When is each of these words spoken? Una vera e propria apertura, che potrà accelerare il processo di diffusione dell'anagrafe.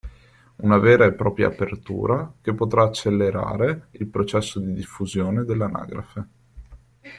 Una 0.55 0.79
vera 0.79 1.05
e 1.05 1.13
propria 1.13 1.49
apertura, 1.49 2.33
che 2.41 2.55
potrà 2.55 2.85
accelerare 2.85 3.89
il 3.91 4.07
processo 4.07 4.59
di 4.59 4.73
diffusione 4.73 5.43
dell'anagrafe. 5.43 6.27